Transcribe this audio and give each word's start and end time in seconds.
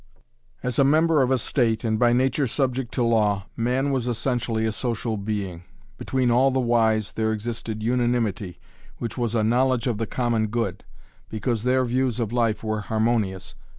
As 0.63 0.79
a 0.79 0.83
member 0.83 1.21
of 1.21 1.29
a 1.29 1.37
state 1.37 1.83
and 1.83 1.99
by 1.99 2.11
nature 2.11 2.47
subject 2.47 2.91
to 2.95 3.03
law, 3.03 3.45
man 3.55 3.91
was 3.91 4.07
essentially 4.07 4.65
a 4.65 4.71
social 4.71 5.15
being. 5.15 5.61
Between 5.99 6.31
all 6.31 6.49
the 6.49 6.59
wise 6.59 7.11
there 7.11 7.31
existed 7.31 7.83
"unanimity," 7.83 8.59
which 8.97 9.15
was 9.15 9.35
"a 9.35 9.43
knowledge 9.43 9.85
of 9.85 9.99
the 9.99 10.07
common 10.07 10.47
good," 10.47 10.83
because 11.29 11.61
their 11.61 11.85
views 11.85 12.19
of 12.19 12.33
life 12.33 12.63
were 12.63 12.81
harmonious. 12.81 13.53